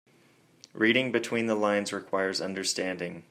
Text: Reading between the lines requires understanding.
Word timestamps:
Reading 0.73 1.11
between 1.11 1.45
the 1.45 1.53
lines 1.53 1.93
requires 1.93 2.41
understanding. 2.41 3.19